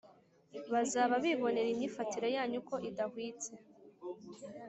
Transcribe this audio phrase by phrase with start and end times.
[0.73, 3.51] Bazaba bibonera imyifatire yanyu ko idahwitse